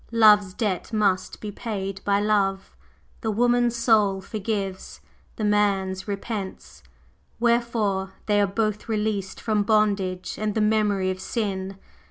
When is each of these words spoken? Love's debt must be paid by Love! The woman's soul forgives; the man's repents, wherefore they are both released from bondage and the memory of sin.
Love's 0.11 0.55
debt 0.55 0.91
must 0.91 1.39
be 1.39 1.51
paid 1.51 2.03
by 2.03 2.19
Love! 2.19 2.75
The 3.21 3.29
woman's 3.29 3.75
soul 3.75 4.19
forgives; 4.19 4.99
the 5.35 5.43
man's 5.43 6.07
repents, 6.07 6.81
wherefore 7.39 8.13
they 8.25 8.41
are 8.41 8.47
both 8.47 8.89
released 8.89 9.39
from 9.39 9.61
bondage 9.61 10.39
and 10.39 10.55
the 10.55 10.59
memory 10.59 11.11
of 11.11 11.19
sin. 11.21 11.77